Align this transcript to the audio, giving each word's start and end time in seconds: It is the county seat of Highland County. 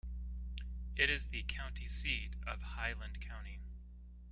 It 0.95 1.11
is 1.11 1.27
the 1.27 1.43
county 1.47 1.85
seat 1.85 2.33
of 2.47 2.59
Highland 2.59 3.21
County. 3.21 3.59